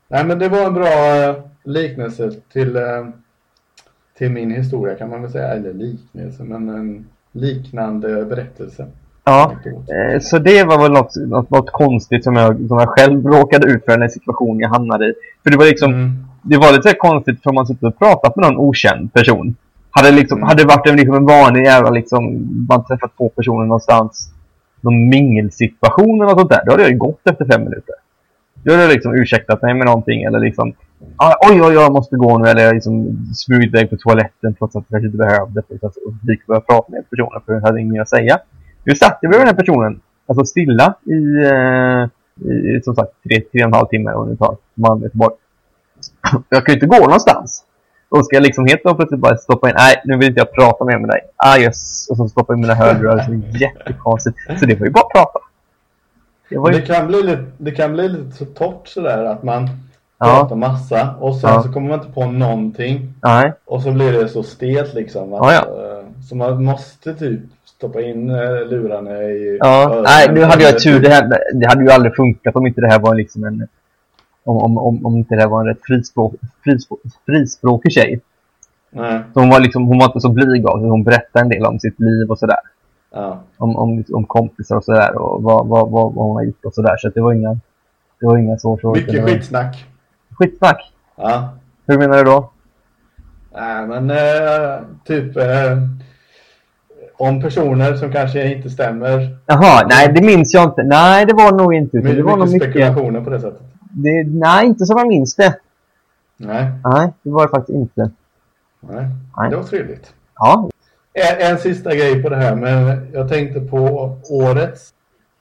[0.08, 2.84] Nej men det var en bra eh, liknelse till, eh,
[4.18, 5.48] till min historia kan man väl säga.
[5.48, 8.88] Eller liknelse, men en liknande berättelse.
[9.24, 13.26] Ja, eh, så det var väl något, något, något konstigt som jag, som jag själv
[13.26, 15.13] råkade ut för, den situation jag hamnade i.
[15.44, 16.26] För det var liksom, Mm.
[16.42, 19.56] det var lite konstigt för man sitter och pratar med någon okänd person.
[19.91, 20.47] Hade, liksom, Mm.
[20.47, 22.23] hade det varit en, liksom, en vanlig jävla, liksom,
[22.69, 24.30] man träffat två personer någonstans,
[24.82, 27.95] någon mingelsituation eller något sånt där, då hade jag ju gått efter fem minuter.
[28.63, 30.73] Då hade jag liksom ursäktat mig med någonting eller liksom,
[31.15, 34.75] ah, oj, oj, jag måste gå nu, eller jag liksom smugit iväg på toaletten trots
[34.75, 37.80] att jag inte behövde, för att undvika att börja prata med personen, för jag hade
[37.82, 38.39] inget mer att säga.
[38.84, 41.19] Nu satt jag bredvid den här personen, alltså stilla i,
[41.52, 42.08] eh,
[42.78, 45.36] i som sagt, tre, tre och en halv timme ungefär, Malmö, Göteborg.
[46.49, 47.63] Jag kan ju inte gå någonstans.
[48.10, 50.86] Och ska jag liksom helt plötsligt bara stoppa in, nej nu vill inte jag prata
[50.86, 51.19] mer med dig.
[51.36, 52.08] Ah yes.
[52.10, 54.38] Och så stoppa in mina är jättekonstigt.
[54.60, 55.39] Så det var ju bara att prata.
[56.50, 59.43] Det var Det ju, kan, bli lite, det kan bli lite så torrt sådär att
[59.43, 59.69] man
[60.22, 60.26] Ja.
[60.26, 61.63] pratar massa och sen Ja.
[61.63, 63.54] så kommer man inte på någonting nej.
[63.65, 65.34] och så blir det så stelt liksom.
[65.34, 65.60] Att, Ja, ja.
[65.60, 68.36] eh, Så man måste typ stoppa in eh,
[68.69, 71.00] lurarna i Ja, nej nu hade jag tur.
[71.00, 73.67] Det, här, det hade ju aldrig funkat om inte det här var liksom en
[74.43, 78.21] om, om, om, om inte det här var en rätt frispråk, frispråk, frispråkig tjej.
[78.91, 79.21] Nej.
[79.34, 80.89] Så hon var liksom, hon var inte så blyg av sig.
[80.89, 82.60] Hon berättade en del om sitt liv och sådär.
[83.12, 83.39] Ja.
[83.58, 86.73] Om, om, om kompisar och sådär och vad, vad, vad, vad hon har gjort och
[86.73, 86.95] sådär.
[86.97, 87.54] Så det var inga,
[88.19, 88.91] det var inga så så.
[88.91, 89.86] Mycket skitsnack.
[90.39, 90.93] Skitsnack.
[91.15, 91.49] Ja.
[91.88, 92.52] Hur menar du då?
[93.56, 95.78] Nej men eh, typ eh,
[97.17, 99.38] om personer som kanske inte stämmer.
[99.45, 100.84] Jaha, nej det minns jag inte.
[100.84, 101.97] Nej, det var nog inte.
[101.97, 102.71] My, Det var nog mycket mycket...
[102.71, 103.62] spekulationer på det sättet.
[103.89, 105.60] Det, nej, inte som jag minns det.
[106.38, 106.71] Nej.
[106.84, 108.12] Nej, det var det faktiskt inte.
[108.80, 109.06] Nej.
[109.38, 109.49] Nej.
[109.49, 110.13] Det var trevligt.
[110.36, 110.69] Ja,
[111.13, 113.80] En, en sista grej på det här, men jag tänkte på
[114.30, 114.93] årets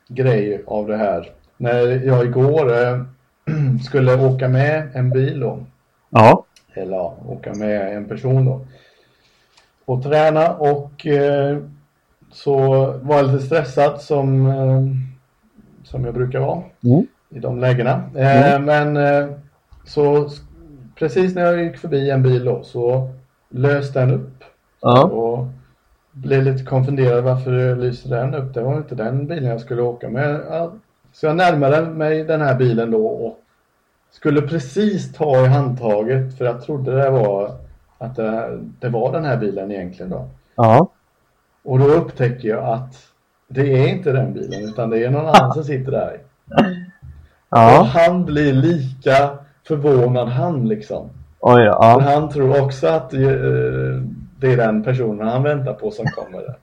[0.08, 1.30] grej av det här.
[1.56, 3.02] När jag igår eh,
[3.86, 5.58] skulle åka med en bil då.
[6.10, 8.60] ja, Eller ja, åka med en person då.
[9.84, 11.58] Och träna och eh,
[12.32, 12.58] så
[13.02, 14.82] var jag lite stressad som, eh,
[15.84, 17.06] som jag brukar vara Mm.
[17.30, 18.02] I de lägena.
[18.14, 19.26] Eh, Men eh,
[19.84, 20.28] så
[20.94, 23.10] precis när jag gick förbi en bil då så
[23.48, 24.44] löste den upp
[24.80, 25.46] ja, och
[26.12, 28.54] blev lite konfunderad varför lyser den upp.
[28.54, 30.40] Det var inte den bilen jag skulle åka med.
[31.12, 33.38] Så jag närmade mig den här bilen då och
[34.10, 37.52] skulle precis ta i handtaget för jag trodde det var
[37.98, 40.28] att det, det var den här bilen egentligen då.
[40.54, 40.88] ja.
[41.64, 42.94] Och då upptäcker jag att
[43.48, 46.20] det är inte den bilen utan det är någon annan som sitter där.
[47.50, 47.82] Och ja.
[47.82, 49.30] han blir lika
[49.68, 51.10] förvånad han liksom.
[51.40, 52.00] Oj, ja.
[52.00, 53.20] han tror också att eh,
[54.40, 56.38] det är den personen han väntar på som kommer.
[56.38, 56.56] Där.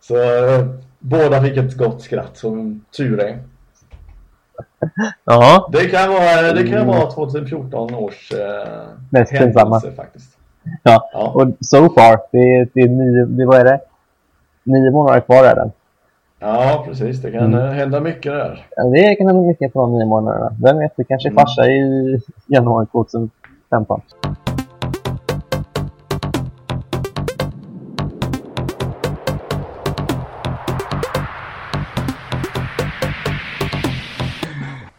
[0.00, 0.66] Så eh,
[0.98, 3.38] båda fick ett gott skratt, som tur är.
[5.24, 10.36] Ja, Det kan vara, det kan vara 2014 års eh, Mest händelse faktiskt.
[10.82, 11.10] ja.
[11.12, 11.32] Ja.
[11.34, 13.80] Och so far, det är, det är nio, det, vad är det?
[14.62, 15.70] Nio månader kvar är det.
[16.38, 17.22] Ja, precis.
[17.22, 17.58] Det kan Mm.
[17.60, 18.66] eh, hända mycket där.
[18.76, 20.56] Ja, det kan hända mycket på de nio månaderna.
[20.62, 21.36] Vem vet, det kanske är Mm.
[21.40, 24.00] farsa i januari 2015.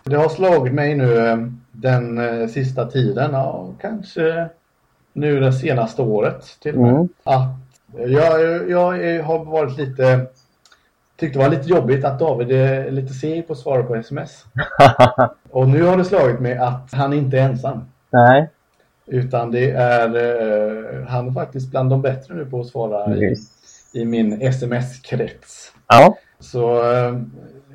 [0.03, 1.37] Det har slagit mig nu eh,
[1.71, 4.49] den eh, sista tiden, ja, kanske
[5.13, 6.91] nu det senaste året till och med.
[6.91, 7.07] Mm.
[7.23, 7.47] Att
[8.07, 10.25] jag, jag har varit lite,
[11.19, 14.45] tyckte det var lite jobbigt att David är lite seg på att svara på sms.
[15.49, 17.81] Och nu har det slagit mig att han inte är ensam.
[18.11, 18.49] Nej,
[19.07, 23.35] Utan det är, eh, han är faktiskt bland de bättre nu på att svara i,
[23.93, 25.71] i min sms-krets.
[25.87, 26.17] ja.
[26.39, 27.19] Så eh,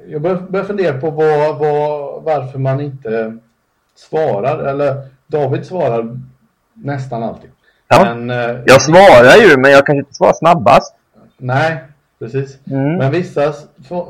[0.09, 3.39] jag börjar, börjar fundera på vad, vad, varför man inte
[3.97, 4.59] svarar.
[4.59, 6.21] Eller David svarar
[6.75, 7.51] nästan alltid.
[7.89, 8.15] Ja.
[8.15, 10.95] Men, eh, Jag svarar ju, men jag kanske inte svarar snabbast.
[11.39, 11.85] Nej,
[12.19, 12.59] precis.
[12.71, 12.97] Mm.
[12.97, 13.53] Men vissa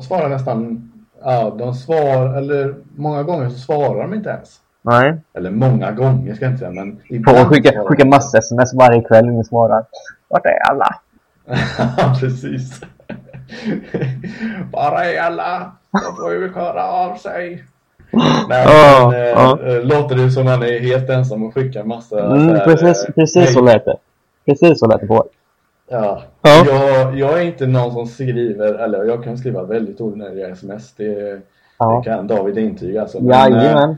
[0.00, 0.90] svarar nästan,
[1.22, 4.60] ja, de svar, eller många gånger så svarar de inte ens.
[4.82, 5.14] Nej.
[5.34, 9.02] Eller många gånger ska jag inte säga, men ibland skicka, svarar skicka massa sms varje
[9.02, 9.84] kväll när svarar.
[10.28, 10.94] Vart är alla?
[12.20, 12.80] Precis.
[14.72, 17.64] Bara är alla, de får ju höra av sig.
[18.48, 22.48] Nej, Ja, men, eh, låter det som han är helt ensam och skickar massa Mm,
[22.48, 23.96] här, precis, eh, precis så lät det.
[24.46, 25.24] Precis så lät det på.
[25.88, 26.22] Ja.
[26.42, 26.64] Ja.
[26.66, 30.92] Jag, jag är inte någon som skriver, eller jag kan skriva väldigt onödiga sms.
[30.94, 31.40] Det,
[31.78, 32.02] Ja.
[32.04, 33.00] det kan David intyga.
[33.02, 33.20] Alltså.
[33.20, 33.96] Men, eh, Jajamän.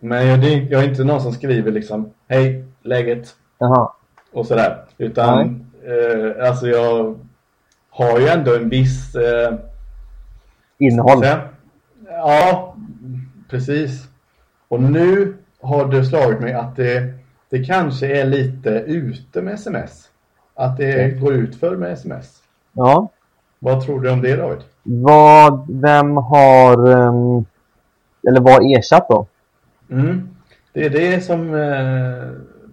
[0.00, 3.92] men jag, jag är inte någon som skriver liksom Hej, läget Jaha.
[4.32, 4.84] och sådär.
[4.98, 7.18] Utan eh, alltså jag
[7.90, 9.54] har ju ändå en viss eh,
[10.78, 11.24] Innehåll.
[12.08, 12.76] Ja,
[13.50, 14.08] precis.
[14.68, 17.12] Och nu har det slagit mig att det,
[17.50, 20.08] det kanske är lite ute med sms.
[20.54, 22.42] Att det går ut för med sms.
[22.72, 23.08] Ja.
[23.58, 24.58] Vad tror du om det David?
[24.82, 27.44] Vad, vem har, ehm,
[28.28, 29.26] eller vad ersatt då?
[29.90, 30.28] Mm.
[30.72, 32.28] Det är det som, eh,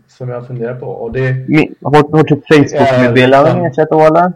[0.08, 0.88] som jag funderar på.
[0.88, 1.32] Och det,
[1.82, 4.34] har, har typ Facebook-meddelanden ersatt då eller?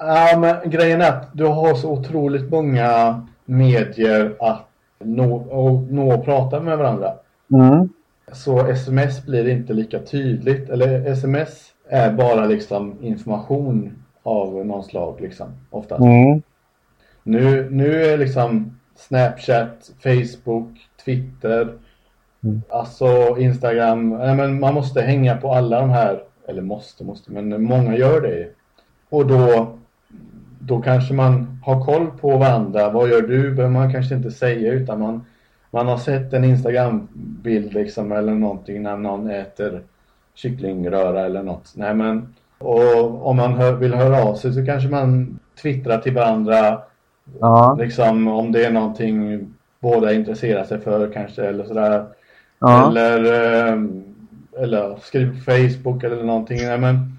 [0.00, 4.66] ja, men grejen är att du har så otroligt många medier att
[5.04, 7.12] nå och, nå och prata med varandra.
[7.52, 7.88] Mm.
[8.32, 10.70] Så sms blir inte lika tydligt.
[10.70, 15.48] Eller sms är bara liksom information av någon slag liksom.
[15.70, 16.00] Oftast.
[16.00, 16.42] Mm.
[17.22, 21.68] Nu, nu är liksom Snapchat, Facebook, Twitter,
[22.44, 22.62] Mm.
[22.70, 24.10] alltså Instagram.
[24.10, 26.22] Nej, men man måste hänga på alla de här.
[26.48, 28.48] Eller måste, måste, men många gör det.
[29.08, 29.72] Och då,
[30.60, 32.90] då kanske man har koll på varandra.
[32.90, 33.54] Vad gör du?
[33.54, 35.24] behöver man kanske inte säga utan man,
[35.70, 39.82] man har sett en Instagram-bild liksom eller någonting när någon äter
[40.34, 41.72] kycklingröra eller något.
[41.74, 46.14] Nej men, och om man hör, vill höra av sig så kanske man twittrar till
[46.14, 46.82] varandra
[47.40, 47.76] Ja.
[47.80, 49.46] liksom om det är någonting
[49.80, 52.06] båda intresserar sig för kanske eller sådär.
[52.58, 52.88] Ja.
[52.88, 53.82] Eller, eh,
[54.62, 56.58] eller skriv på Facebook eller någonting.
[56.66, 57.18] Nej, men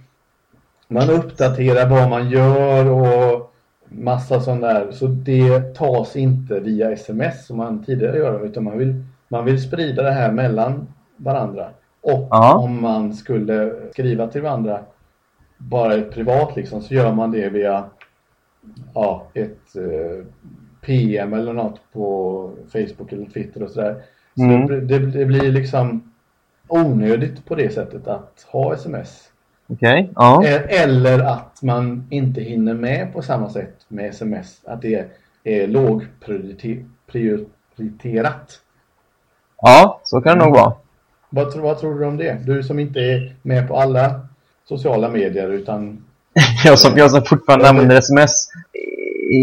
[0.88, 3.54] man uppdaterar vad man gör och
[3.90, 4.92] massa sånt där.
[4.92, 9.62] Så det tas inte via sms som man tidigare gör utan man vill, man vill
[9.62, 11.70] sprida det här mellan varandra.
[12.02, 12.58] Och Ja.
[12.58, 14.80] om man skulle skriva till varandra
[15.58, 17.86] bara privat liksom så gör man det via
[18.94, 20.26] ja, ett eh,
[20.82, 24.02] PM eller något på Facebook eller Twitter och sådär.
[24.36, 24.88] Så Mm.
[24.88, 26.12] det, det, blir liksom
[26.68, 29.32] onödigt på det sättet att ha sms.
[29.68, 30.12] Okej.
[30.16, 30.44] Ja.
[30.46, 34.62] E- Eller att man inte hinner med på samma sätt med sms.
[34.66, 35.08] Att det
[35.44, 38.62] är lågprioriterat.
[39.62, 40.74] Ja, så kan det nog vara.
[41.34, 42.38] Vad, tror- vad tror du om det?
[42.46, 44.22] Du som inte är med på alla
[44.66, 46.04] sociala medier utan
[46.66, 48.48] Jag som, jag som fortfarande använder sms.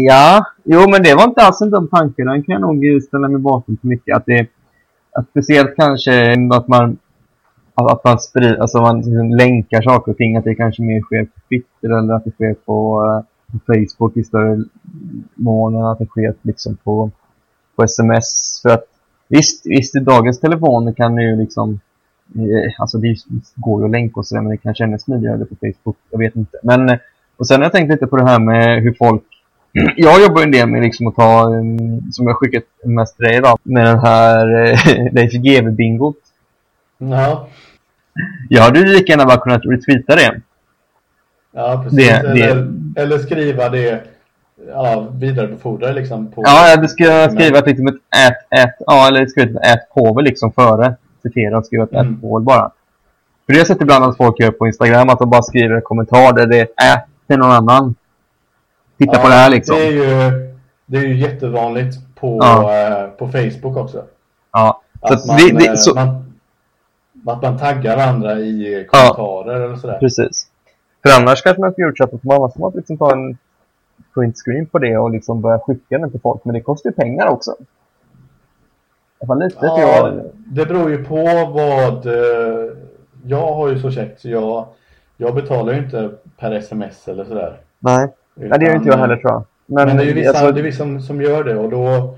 [0.07, 2.23] Ja, jo men det var inte alls en dum tanke.
[2.23, 4.15] Den kan jag nog ställa mig bakom för mycket.
[4.15, 4.47] Att det,
[5.11, 6.97] att speciellt kanske att man
[7.75, 10.37] att man sprid, alltså man liksom länkar saker och ting.
[10.37, 14.17] Att det kanske mer sker på Twitter eller att det sker på, eh, på Facebook
[14.17, 14.63] i större
[15.35, 17.11] mån än att det sker liksom på,
[17.75, 18.59] på sms.
[18.61, 18.85] För att
[19.29, 21.79] visst, visst i dagens telefoner kan det ju liksom
[22.35, 23.15] eh, Alltså det
[23.55, 25.97] går ju att länka och sådär men det kanske ännu smidigare på Facebook.
[26.11, 26.57] Jag vet inte.
[26.63, 26.97] Men, eh,
[27.37, 29.23] och sen har jag tänkt lite på det här med hur folk
[29.95, 33.25] jag jobbar ju en del med liksom att ta, um, som jag skickat mest till
[33.25, 36.15] dig idag, med den här eh, Leif GW-bingot.
[36.97, 37.47] ja,
[38.49, 40.41] Jag hade ju lika gärna bara kunnat retweeta det.
[41.51, 41.99] ja precis.
[42.07, 44.03] Det- eller, det- eller skriva det
[44.67, 46.41] ja, vidarebefordra liksom på...
[46.45, 50.51] Ja, du ska skriva liksom ett ät, ät, ja eller skriva ett ät påvel liksom
[50.51, 50.95] före.
[51.23, 52.21] Citera och skriva ett Mm.
[52.21, 52.71] påvel bara.
[53.45, 55.75] För det har jag sett ibland att folk gör på Instagram, att de bara skriver
[55.75, 57.95] en kommentar där det är ät till någon annan.
[58.97, 59.75] Titta Ja, på det här liksom.
[59.75, 60.31] Det är ju,
[60.85, 62.73] det är ju jättevanligt på, Ja.
[63.03, 64.03] eh, på Facebook också.
[64.51, 64.81] Ja.
[64.99, 66.33] Så Att att man, det, det, eh, så, man,
[67.27, 69.97] att man taggar varandra i kommentarer eller sådär.
[69.99, 70.45] Precis.
[71.03, 73.37] För annars kanske man ska gjort på man måste man liksom ta en
[74.13, 76.45] print screen på det och liksom börja skicka den till folk.
[76.45, 77.55] Men det kostar ju pengar också.
[79.39, 79.57] Lite.
[79.65, 80.11] Ja,
[80.47, 82.05] det beror ju på vad...
[82.05, 82.71] eh,
[83.25, 84.65] Jag har ju så käckt så jag,
[85.17, 87.57] jag betalar ju inte per sms eller sådär.
[87.79, 88.07] nej.
[88.35, 89.43] nej, det gör inte jag heller tror jag.
[89.65, 91.69] Men, Men, det är ju vissa, alltså, det är vissa som, som gör det och
[91.69, 92.15] då,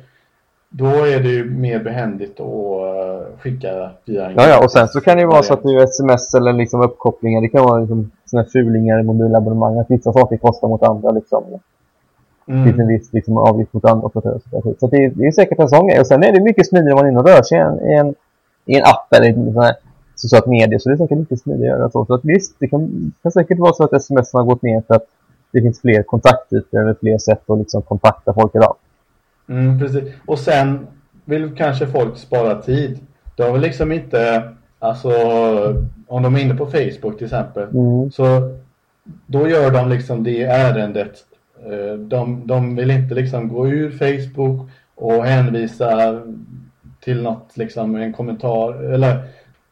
[0.70, 4.88] då är det ju mer behändigt att eh, skicka via en Ja, ja, och sen
[4.88, 7.41] så kan det ju vara så att det är sms eller liksom uppkopplingar.
[7.41, 9.80] Det kan vara liksom här fulingar i mobilabonnemang.
[9.80, 11.44] Att vissa saker kostar mot andra liksom.
[12.52, 12.88] Det finns en Mm.
[12.88, 14.40] viss liksom, avgift mot andra operatörer.
[14.80, 16.00] Så det, är- det är säkert en sån grej.
[16.00, 17.80] Och sen är det mycket smidigare om man är inne och rör sig i en,
[17.90, 18.16] i en,
[18.66, 19.76] i en app eller i en sån här
[20.16, 20.80] socialt medie.
[20.80, 22.06] Så det är säkert lite smidigare så.
[22.06, 24.96] Så att visst, det kan, kan säkert vara så att sms har gått ner för
[24.96, 25.06] att
[25.52, 28.76] det finns fler kontaktytor eller fler sätt att liksom kontakta folk idag.
[29.50, 30.04] Mm, precis.
[30.26, 30.88] Och sen
[31.26, 33.00] vill kanske folk spara tid.
[33.38, 34.44] Har väl liksom inte,
[34.80, 35.10] alltså
[36.08, 37.64] om de är inne på Facebook till exempel.
[37.64, 38.12] Mm.
[38.12, 38.24] Så
[39.26, 41.12] då gör de liksom det ärendet.
[41.65, 46.21] Eh, De, de vill inte liksom gå ur Facebook och hänvisa
[47.00, 49.24] till något, liksom en kommentar eller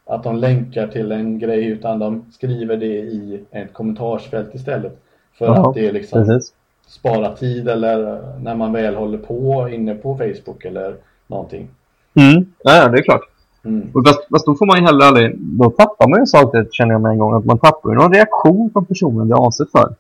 [0.06, 4.99] att de länkar till en grej utan de skriver det i ett kommentarsfält istället.
[5.38, 6.54] För Ja, att det liksom Precis.
[6.88, 10.95] spara tid eller när man väl håller på inne på Facebook eller
[11.28, 11.67] någonting.
[12.13, 12.45] Mm.
[12.63, 13.21] Ja, det är klart.
[13.65, 13.89] Mm.
[13.93, 16.52] Och fast, fast då får man ju heller aldrig, då tappar man ju en sak
[16.54, 19.34] det känner jag med en gång, att man tappar ju någon reaktion från personen det
[19.34, 19.95] är avsett för.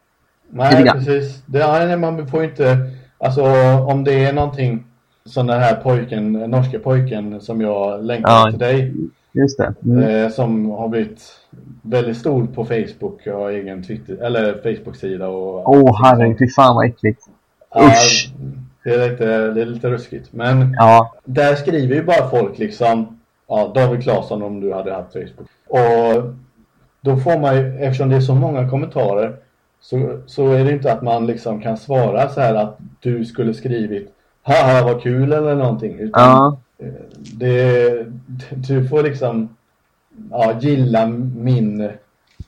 [0.49, 1.43] Nej, precis.
[1.45, 2.77] Det, nej, man får inte,
[3.17, 3.43] alltså
[3.87, 4.83] om det är någonting
[5.25, 8.49] som den här pojken, norska pojken som jag länkade Ja.
[8.49, 8.93] till dig,
[9.31, 9.73] Just det.
[9.85, 10.03] Mm.
[10.23, 11.21] eh, som har blivit
[11.81, 16.47] väldigt stor på Facebook och har egen Twitter, eller Facebook-sida och Åh oh, herregud, fy
[16.47, 17.21] fan vad äckligt.
[17.73, 18.29] Ja, usch.
[18.83, 20.33] det, är lite, det är lite ruskigt.
[20.33, 25.13] Men Ja, där skriver ju bara folk liksom ja, David Claesson om du hade haft
[25.13, 25.47] Facebook.
[25.67, 26.23] Och
[27.01, 29.35] då får man ju, eftersom det är så många kommentarer
[29.81, 33.53] så, så är det inte att man liksom kan svara så här att du skulle
[33.53, 34.13] skrivit
[34.43, 35.99] haha vad kul eller någonting.
[35.99, 36.87] Utan ja, eh,
[37.33, 38.05] det,
[38.49, 39.49] du får liksom
[40.31, 41.89] ja, gilla min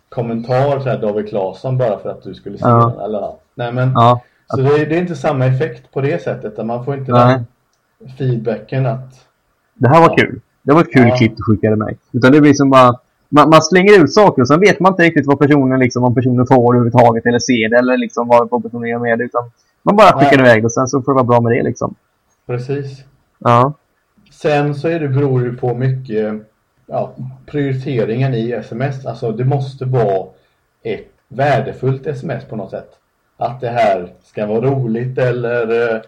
[0.09, 2.93] kommentar så här David Claesson bara för att du skulle se Ja.
[2.95, 3.05] den.
[3.05, 3.31] Eller.
[3.55, 4.21] Nej men ja.
[4.47, 6.55] så det, är- det är inte samma effekt på det sättet.
[6.55, 7.39] där Man får inte Nej.
[7.99, 9.27] den feedbacken att
[9.75, 10.15] Det här var Ja.
[10.15, 10.41] kul.
[10.63, 11.15] Det var ett kul Ja.
[11.17, 11.97] klipp du skickade mig.
[12.11, 12.99] Utan det blir som bara...
[13.33, 16.15] Man, man slänger ut saker och sen vet man inte riktigt vad personen liksom, om
[16.15, 19.23] personen får överhuvudtaget eller ser det eller liksom vad personen gör med det.
[19.23, 19.51] Utan
[19.83, 20.45] man bara skickar Nej.
[20.45, 21.95] iväg det och sen så får det vara bra med det liksom.
[22.47, 23.03] precis.
[23.39, 23.73] Ja.
[24.31, 26.33] Sen så är det, beror det på mycket
[26.85, 27.13] ja,
[27.45, 29.05] prioriteringen i sms.
[29.05, 30.27] Alltså det måste vara
[30.83, 32.89] ett värdefullt sms på något sätt.
[33.37, 36.01] Att det här ska vara roligt eller eh,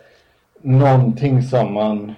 [0.62, 2.14] någonting som man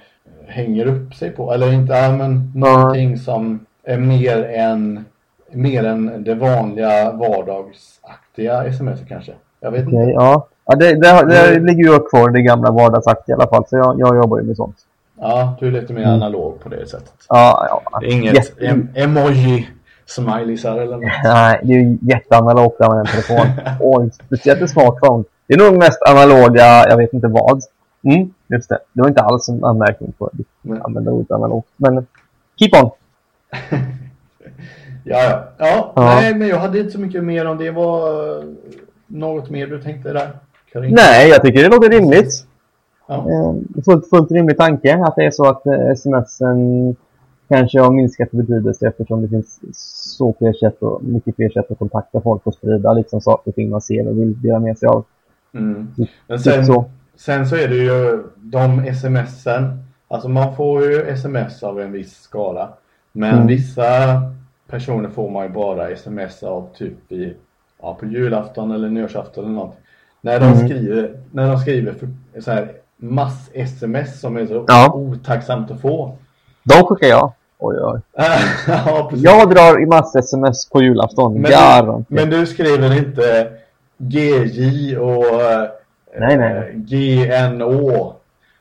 [0.47, 1.53] hänger upp sig på.
[1.53, 5.05] Eller inte, ja, men någonting som mer än,
[5.51, 9.33] mer än det vanliga vardagsaktiga sms kanske.
[9.59, 9.95] Jag vet inte.
[9.95, 10.47] ja.
[10.65, 11.65] ja det, det, det Mm.
[11.65, 13.63] ligger ju kvar det gamla vardagsaktiga i alla fall.
[13.67, 14.75] Så jag, jag jobbar ju med sånt.
[15.19, 16.13] Ja, du är lite mer Mm.
[16.13, 17.13] analog på det sättet.
[17.29, 17.99] Ja, ja.
[17.99, 19.67] Det är inget Jätte- em emoji
[20.05, 21.03] smileysar eller något.
[21.23, 23.47] Nej, det är ju jätteanalogt att använda en telefon.
[23.79, 25.23] Oj, speciellt en smartphone.
[25.47, 27.61] Det är nog mest analoga, jag vet inte vad.
[28.03, 28.79] Mm, just det.
[28.93, 31.67] Det var inte alls en anmärkning på att Men- använda ordet analogt.
[31.77, 32.07] Men
[32.59, 32.89] keep on.
[35.07, 35.93] Ja, ja.
[35.95, 37.71] Ja, nej, men jag hade inte så mycket mer om det.
[37.71, 38.43] Var eh,
[39.07, 40.29] något mer du tänkte där?
[40.71, 40.93] Karin?
[40.95, 42.45] Nej, jag tycker det låter rimligt.
[43.07, 43.15] Ja.
[43.15, 46.95] Eh, fullt, fullt rimlig tanke att det är så att eh, smsen
[47.47, 49.59] kanske har minskat i betydelse eftersom det finns
[50.17, 53.55] så fler sätt och mycket fler sätt att kontakta folk och sprida liksom saker och
[53.55, 55.05] ting man ser och vill dela med sig av.
[55.53, 55.87] Mm.
[56.27, 56.85] Men Typ sen, så.
[57.15, 59.83] sen så är det ju de smsen.
[60.07, 62.69] Alltså man får ju sms av en viss skala.
[63.17, 63.47] Men Mm.
[63.47, 64.21] vissa
[64.69, 67.33] personer får man ju bara sms av typ i,
[67.81, 69.77] ja, på julafton eller nyårsafton eller något.
[70.21, 70.67] När de Mm.
[70.67, 72.09] skriver, när de skriver för,
[72.41, 74.93] så här mass-sms som är så Ja.
[74.93, 76.17] otacksamt att få.
[76.63, 77.31] De skickar jag.
[77.59, 77.99] Oj, oj.
[78.67, 79.09] ja.
[79.13, 81.33] Jag drar i massa sms på julafton.
[81.41, 81.51] Men
[81.85, 83.47] du, men du skriver inte
[83.97, 85.23] GJ och
[86.19, 86.57] Nej, nej.
[86.57, 88.15] eh, GNÅ.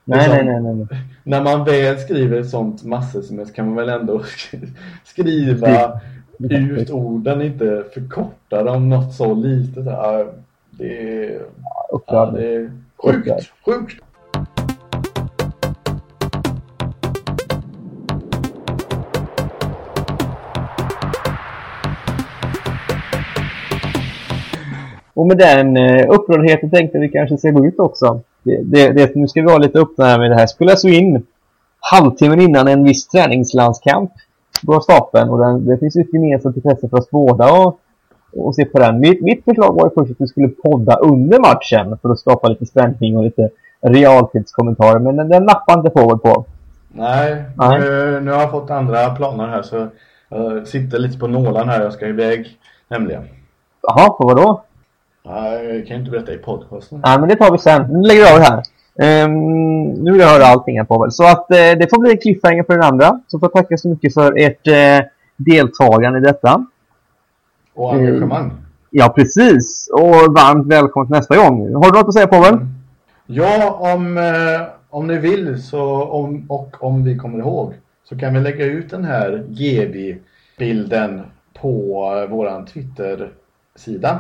[0.05, 0.46] Nej, liksom.
[0.46, 1.00] nej, nej, nej, nej.
[1.24, 4.22] När man väl skriver ett sånt mass-sms kan man väl ändå
[5.05, 6.00] skriva
[6.38, 9.84] ut orden, inte förkorta dem något så litet.
[10.70, 11.40] Det är,
[12.07, 12.70] ja, det är
[13.05, 14.00] Sjukt, sjukt.
[25.14, 28.20] Och med den eh, upprördheten tänkte vi kanske ska gå ut också.
[28.45, 30.47] Det, det, det, nu ska vi vara lite öppna här med det här.
[30.47, 31.26] Spelas ju in
[31.92, 34.11] halvtimmen innan en viss träningslandskamp
[34.62, 35.30] går av stapeln.
[35.30, 37.80] Och den, det finns ju ett gemensamt intresse för oss båda och,
[38.36, 39.01] och se på den.
[39.01, 42.49] Mitt, mitt förslag var ju först att vi skulle podda under matchen för att skapa
[42.49, 44.99] lite spänning och lite realtidskommentarer.
[44.99, 46.45] Men den, den nappade inte Fågel på.
[46.88, 47.80] Nej, Nej.
[47.80, 49.86] Nu, nu har jag fått andra planer här så
[50.28, 51.82] jag sitter lite på nålan här.
[51.82, 53.22] Jag ska iväg nämligen.
[53.82, 54.62] Jaha, på vadå?
[55.27, 57.01] Ja, Jag kan inte berätta i podcasten.
[57.05, 57.83] Nej, men det tar vi sen.
[57.83, 58.62] Nu lägger jag av det här.
[58.99, 61.12] Ehm, nu vill jag höra allting här Pavel.
[61.12, 63.20] Så att eh, det får bli en cliffhanger för den andra.
[63.27, 65.07] Så får jag tacka så mycket för ert eh,
[65.37, 66.66] deltagande i detta.
[67.75, 68.53] Och engagemang.
[68.91, 69.89] Ja, precis.
[69.93, 71.75] Och varmt välkommen till nästa gång.
[71.75, 72.59] Har du något att säga Pavel?
[73.27, 77.75] Ja, om, eh, om ni vill så, om, och om vi kommer ihåg
[78.09, 81.22] så kan vi lägga ut den här GB-bilden
[81.61, 84.18] på våran Twitter-sida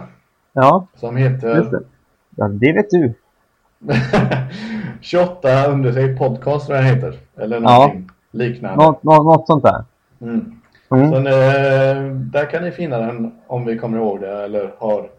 [0.54, 1.68] Ja, som heter.
[2.36, 3.14] Ja, det vet du.
[5.00, 7.18] 28 under sig podcast vad den heter.
[7.36, 7.60] Eller Ja.
[7.62, 8.84] någonting liknande.
[8.84, 9.84] Något, något, något sånt där.
[10.20, 10.52] Mm.
[10.90, 11.10] Mm.
[11.10, 15.10] Så eh, där kan ni finna den om vi kommer ihåg det eller har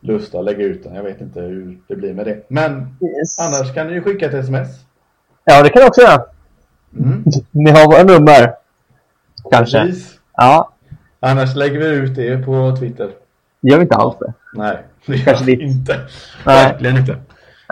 [0.00, 0.94] lust att lägga ut den.
[0.94, 2.42] Jag vet inte hur det blir med det.
[2.48, 3.38] Men Yes.
[3.38, 4.68] annars kan ni ju skicka ett sms.
[5.44, 6.22] Ja, det kan jag också göra.
[6.98, 7.24] Mm.
[7.50, 8.54] Ni har våra nummer.
[9.50, 9.80] Kanske.
[9.80, 10.18] Precis.
[10.36, 10.70] Ja,
[11.20, 13.10] Annars lägger vi ut det på Twitter.
[13.64, 14.32] Det gör vi inte alls det.
[14.54, 16.00] Nej, det gör Kanske vi inte.
[16.46, 16.64] Nej.
[16.70, 17.16] Verkligen inte.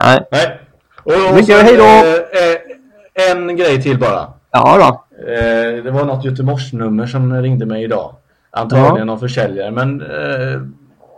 [0.03, 0.26] Nej.
[0.30, 0.61] Nej.
[1.05, 1.82] Och, och Mycket hej då.
[1.84, 4.32] eh, eh, en grej till bara.
[4.51, 5.05] Ja då.
[5.32, 8.14] Eh, det var något Göteborgsnummer som ringde mig idag.
[8.51, 9.70] Antagligen någon försäljare.
[9.70, 10.61] Men eh,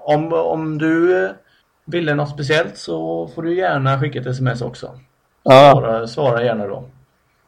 [0.05, 1.31] om, om du eh,
[1.87, 4.91] ville något speciellt så får du gärna skicka ett sms också.
[5.43, 6.85] Ja, Svara, svara gärna då.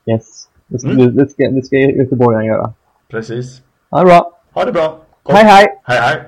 [0.07, 0.49] yes.
[0.67, 1.17] Det ska, Mm.
[1.17, 2.73] det ska, det ska göteborgaren göra.
[3.11, 3.63] Precis.
[3.91, 4.33] Ja, bra.
[4.55, 4.99] Ha det bra.
[5.29, 5.81] Hej, hej!
[5.85, 6.23] Hej hej.